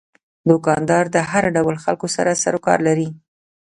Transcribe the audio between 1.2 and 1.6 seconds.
هر